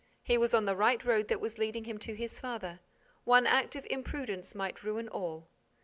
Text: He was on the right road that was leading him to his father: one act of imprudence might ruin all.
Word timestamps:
He 0.23 0.35
was 0.35 0.55
on 0.55 0.65
the 0.65 0.75
right 0.75 1.05
road 1.05 1.27
that 1.27 1.39
was 1.39 1.59
leading 1.59 1.83
him 1.83 1.99
to 1.99 2.15
his 2.15 2.39
father: 2.39 2.79
one 3.23 3.45
act 3.45 3.75
of 3.75 3.85
imprudence 3.87 4.55
might 4.55 4.81
ruin 4.83 5.07
all. 5.07 5.47